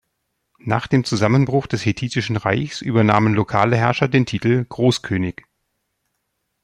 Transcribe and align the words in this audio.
Nach 0.65 0.87
dem 0.87 1.03
Zusammenbruch 1.03 1.67
des 1.67 1.85
Hethitischen 1.85 2.35
Reichs 2.35 2.81
übernahmen 2.81 3.35
lokale 3.35 3.77
Herrscher 3.77 4.07
den 4.07 4.25
Titel 4.25 4.65
"Großkönig". 4.67 5.43